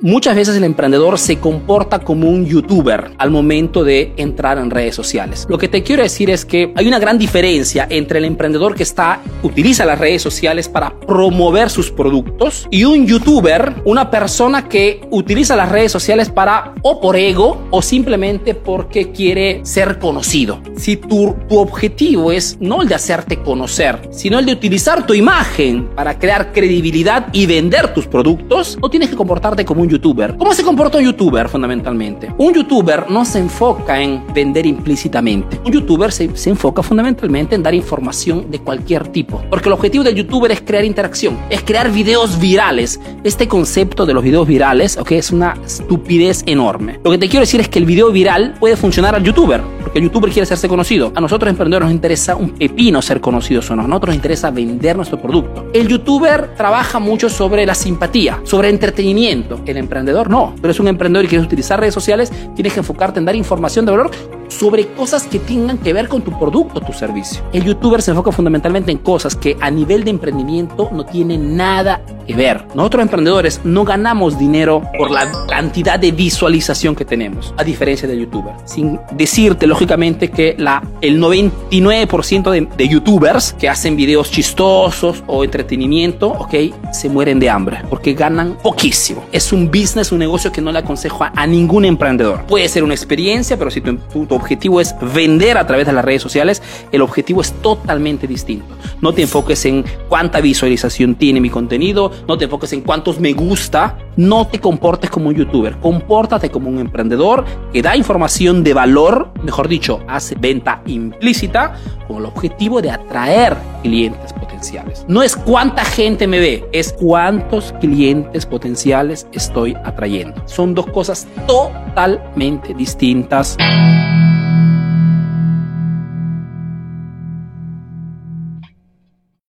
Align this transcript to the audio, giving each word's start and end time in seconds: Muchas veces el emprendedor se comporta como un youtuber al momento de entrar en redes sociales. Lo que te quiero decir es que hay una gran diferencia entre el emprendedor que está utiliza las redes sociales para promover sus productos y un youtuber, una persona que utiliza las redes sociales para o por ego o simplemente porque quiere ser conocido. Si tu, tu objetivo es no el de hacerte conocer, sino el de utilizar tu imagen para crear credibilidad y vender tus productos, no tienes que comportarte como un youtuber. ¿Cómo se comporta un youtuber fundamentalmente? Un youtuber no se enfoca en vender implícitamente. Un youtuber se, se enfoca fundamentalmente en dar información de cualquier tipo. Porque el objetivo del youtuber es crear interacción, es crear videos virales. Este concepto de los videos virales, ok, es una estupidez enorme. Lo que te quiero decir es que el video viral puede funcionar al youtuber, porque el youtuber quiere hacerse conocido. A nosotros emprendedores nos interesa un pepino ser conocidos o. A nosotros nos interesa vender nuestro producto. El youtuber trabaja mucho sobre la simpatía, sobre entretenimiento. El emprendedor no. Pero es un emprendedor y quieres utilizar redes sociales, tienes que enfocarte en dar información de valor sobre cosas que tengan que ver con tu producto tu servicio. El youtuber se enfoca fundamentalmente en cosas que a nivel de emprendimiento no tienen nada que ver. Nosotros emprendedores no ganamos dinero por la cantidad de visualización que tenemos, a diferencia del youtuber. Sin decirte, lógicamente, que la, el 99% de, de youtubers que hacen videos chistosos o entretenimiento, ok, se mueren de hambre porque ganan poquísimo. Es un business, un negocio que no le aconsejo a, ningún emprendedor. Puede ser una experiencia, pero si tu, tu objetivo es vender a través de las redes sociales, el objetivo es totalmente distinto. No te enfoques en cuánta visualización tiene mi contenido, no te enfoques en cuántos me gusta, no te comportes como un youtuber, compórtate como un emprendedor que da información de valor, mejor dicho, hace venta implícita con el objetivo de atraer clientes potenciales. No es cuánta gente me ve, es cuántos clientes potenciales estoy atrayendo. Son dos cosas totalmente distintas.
Muchas 0.00 0.36
veces 0.36 0.54
el 0.54 0.62
emprendedor 0.62 1.18
se 1.18 1.38
comporta 1.38 1.98
como 1.98 2.30
un 2.30 2.46
youtuber 2.46 3.10
al 3.18 3.32
momento 3.32 3.82
de 3.82 4.12
entrar 4.16 4.56
en 4.56 4.70
redes 4.70 4.94
sociales. 4.94 5.44
Lo 5.48 5.58
que 5.58 5.66
te 5.66 5.82
quiero 5.82 6.04
decir 6.04 6.30
es 6.30 6.44
que 6.44 6.72
hay 6.76 6.86
una 6.86 7.00
gran 7.00 7.18
diferencia 7.18 7.84
entre 7.90 8.20
el 8.20 8.24
emprendedor 8.24 8.76
que 8.76 8.84
está 8.84 9.20
utiliza 9.42 9.84
las 9.84 9.98
redes 9.98 10.22
sociales 10.22 10.68
para 10.68 10.98
promover 11.00 11.68
sus 11.68 11.90
productos 11.90 12.68
y 12.70 12.84
un 12.84 13.08
youtuber, 13.08 13.74
una 13.84 14.08
persona 14.08 14.68
que 14.68 15.00
utiliza 15.10 15.56
las 15.56 15.68
redes 15.68 15.90
sociales 15.90 16.30
para 16.30 16.74
o 16.82 17.00
por 17.00 17.16
ego 17.16 17.66
o 17.70 17.82
simplemente 17.82 18.54
porque 18.54 19.10
quiere 19.10 19.64
ser 19.64 19.98
conocido. 19.98 20.60
Si 20.76 20.96
tu, 20.96 21.34
tu 21.48 21.58
objetivo 21.58 22.30
es 22.30 22.56
no 22.60 22.82
el 22.82 22.88
de 22.88 22.94
hacerte 22.94 23.42
conocer, 23.42 24.08
sino 24.12 24.38
el 24.38 24.46
de 24.46 24.52
utilizar 24.52 25.04
tu 25.08 25.14
imagen 25.14 25.88
para 25.96 26.20
crear 26.20 26.52
credibilidad 26.52 27.26
y 27.32 27.46
vender 27.46 27.92
tus 27.92 28.06
productos, 28.06 28.78
no 28.80 28.88
tienes 28.88 29.08
que 29.08 29.16
comportarte 29.16 29.64
como 29.64 29.82
un 29.82 29.87
youtuber. 29.88 30.36
¿Cómo 30.36 30.52
se 30.54 30.62
comporta 30.62 30.98
un 30.98 31.04
youtuber 31.04 31.48
fundamentalmente? 31.48 32.34
Un 32.38 32.54
youtuber 32.54 33.10
no 33.10 33.24
se 33.24 33.38
enfoca 33.38 34.00
en 34.00 34.24
vender 34.32 34.66
implícitamente. 34.66 35.60
Un 35.64 35.72
youtuber 35.72 36.12
se, 36.12 36.36
se 36.36 36.50
enfoca 36.50 36.82
fundamentalmente 36.82 37.54
en 37.54 37.62
dar 37.62 37.74
información 37.74 38.50
de 38.50 38.60
cualquier 38.60 39.08
tipo. 39.08 39.42
Porque 39.50 39.68
el 39.68 39.72
objetivo 39.72 40.04
del 40.04 40.14
youtuber 40.14 40.50
es 40.50 40.60
crear 40.60 40.84
interacción, 40.84 41.38
es 41.50 41.62
crear 41.62 41.90
videos 41.90 42.38
virales. 42.38 43.00
Este 43.24 43.48
concepto 43.48 44.06
de 44.06 44.14
los 44.14 44.22
videos 44.22 44.46
virales, 44.46 44.96
ok, 44.96 45.12
es 45.12 45.30
una 45.30 45.54
estupidez 45.64 46.42
enorme. 46.46 47.00
Lo 47.04 47.10
que 47.10 47.18
te 47.18 47.28
quiero 47.28 47.40
decir 47.40 47.60
es 47.60 47.68
que 47.68 47.78
el 47.78 47.86
video 47.86 48.10
viral 48.10 48.54
puede 48.58 48.76
funcionar 48.76 49.14
al 49.14 49.22
youtuber, 49.22 49.62
porque 49.88 50.00
el 50.00 50.04
youtuber 50.04 50.30
quiere 50.30 50.42
hacerse 50.42 50.68
conocido. 50.68 51.12
A 51.14 51.20
nosotros 51.22 51.48
emprendedores 51.48 51.86
nos 51.86 51.94
interesa 51.94 52.36
un 52.36 52.50
pepino 52.50 53.00
ser 53.00 53.22
conocidos 53.22 53.70
o. 53.70 53.72
A 53.72 53.76
nosotros 53.76 54.08
nos 54.08 54.16
interesa 54.16 54.50
vender 54.50 54.96
nuestro 54.96 55.18
producto. 55.18 55.70
El 55.72 55.88
youtuber 55.88 56.54
trabaja 56.56 56.98
mucho 56.98 57.30
sobre 57.30 57.64
la 57.64 57.74
simpatía, 57.74 58.38
sobre 58.44 58.68
entretenimiento. 58.68 59.62
El 59.64 59.78
emprendedor 59.78 60.28
no. 60.28 60.54
Pero 60.60 60.72
es 60.72 60.78
un 60.78 60.88
emprendedor 60.88 61.24
y 61.24 61.28
quieres 61.28 61.46
utilizar 61.46 61.80
redes 61.80 61.94
sociales, 61.94 62.30
tienes 62.54 62.74
que 62.74 62.80
enfocarte 62.80 63.18
en 63.18 63.24
dar 63.24 63.34
información 63.34 63.86
de 63.86 63.92
valor 63.92 64.10
sobre 64.48 64.88
cosas 64.88 65.26
que 65.26 65.38
tengan 65.38 65.78
que 65.78 65.94
ver 65.94 66.06
con 66.06 66.20
tu 66.20 66.38
producto 66.38 66.82
tu 66.82 66.92
servicio. 66.92 67.42
El 67.54 67.64
youtuber 67.64 68.02
se 68.02 68.10
enfoca 68.10 68.30
fundamentalmente 68.30 68.92
en 68.92 68.98
cosas 68.98 69.36
que 69.36 69.56
a 69.58 69.70
nivel 69.70 70.04
de 70.04 70.10
emprendimiento 70.10 70.90
no 70.92 71.06
tienen 71.06 71.56
nada 71.56 72.02
que 72.28 72.36
ver. 72.36 72.64
Nosotros 72.74 73.02
emprendedores 73.02 73.60
no 73.64 73.84
ganamos 73.84 74.38
dinero 74.38 74.82
por 74.96 75.10
la 75.10 75.30
cantidad 75.48 75.98
de 75.98 76.12
visualización 76.12 76.94
que 76.94 77.04
tenemos, 77.04 77.54
a 77.56 77.64
diferencia 77.64 78.06
del 78.06 78.20
youtuber. 78.20 78.54
Sin 78.66 79.00
decirte, 79.12 79.66
lógicamente, 79.66 80.30
que 80.30 80.54
la, 80.58 80.82
el 81.00 81.20
99% 81.20 82.50
de, 82.50 82.68
de 82.76 82.88
youtubers 82.88 83.54
que 83.54 83.68
hacen 83.68 83.96
videos 83.96 84.30
chistosos 84.30 85.24
o 85.26 85.42
entretenimiento, 85.42 86.28
ok, 86.28 86.54
se 86.92 87.08
mueren 87.08 87.40
de 87.40 87.50
hambre 87.50 87.78
porque 87.88 88.12
ganan 88.12 88.56
poquísimo. 88.62 89.24
Es 89.32 89.52
un 89.52 89.70
business, 89.70 90.12
un 90.12 90.18
negocio 90.18 90.52
que 90.52 90.60
no 90.60 90.70
le 90.70 90.80
aconsejo 90.80 91.24
a, 91.24 91.46
ningún 91.46 91.86
emprendedor. 91.86 92.44
Puede 92.46 92.68
ser 92.68 92.84
una 92.84 92.94
experiencia, 92.94 93.56
pero 93.56 93.70
si 93.70 93.80
tu, 93.80 93.96
tu 93.96 94.34
objetivo 94.34 94.80
es 94.80 94.94
vender 95.14 95.56
a 95.56 95.66
través 95.66 95.86
de 95.86 95.92
las 95.92 96.04
redes 96.04 96.20
sociales, 96.20 96.62
el 96.92 97.00
objetivo 97.00 97.40
es 97.40 97.52
totalmente 97.62 98.26
distinto. 98.26 98.66
No 99.00 99.14
te 99.14 99.22
enfoques 99.22 99.64
en 99.64 99.84
cuánta 100.08 100.40
visualización 100.40 101.14
tiene 101.14 101.40
mi 101.40 101.48
contenido, 101.48 102.12
no 102.26 102.36
te 102.36 102.44
enfoques 102.44 102.72
en 102.72 102.82
cuántos 102.82 103.20
me 103.20 103.32
gusta, 103.32 103.98
no 104.16 104.46
te 104.46 104.60
comportes 104.60 105.10
como 105.10 105.28
un 105.28 105.34
youtuber, 105.34 105.76
compórtate 105.78 106.50
como 106.50 106.68
un 106.68 106.78
emprendedor 106.78 107.44
que 107.72 107.82
da 107.82 107.96
información 107.96 108.64
de 108.64 108.74
valor, 108.74 109.30
mejor 109.42 109.68
dicho, 109.68 110.00
hace 110.08 110.34
venta 110.34 110.82
implícita 110.86 111.74
con 112.06 112.18
el 112.18 112.24
objetivo 112.26 112.80
de 112.82 112.90
atraer 112.90 113.56
clientes 113.82 114.32
potenciales. 114.32 115.04
No 115.08 115.22
es 115.22 115.36
cuánta 115.36 115.84
gente 115.84 116.26
me 116.26 116.40
ve, 116.40 116.68
es 116.72 116.92
cuántos 116.92 117.72
clientes 117.80 118.46
potenciales 118.46 119.26
estoy 119.32 119.74
atrayendo. 119.84 120.42
Son 120.46 120.74
dos 120.74 120.86
cosas 120.86 121.26
totalmente 121.46 122.74
distintas. 122.74 123.56